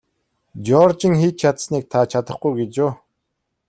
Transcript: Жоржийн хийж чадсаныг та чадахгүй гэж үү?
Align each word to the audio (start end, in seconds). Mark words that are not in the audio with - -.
Жоржийн 0.65 1.13
хийж 1.19 1.33
чадсаныг 1.41 1.83
та 1.91 1.99
чадахгүй 2.11 2.53
гэж 2.59 2.73
үү? 2.85 2.91